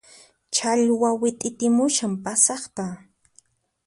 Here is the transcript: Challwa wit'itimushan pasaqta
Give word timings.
Challwa 0.55 1.09
wit'itimushan 1.21 2.13
pasaqta 2.23 2.85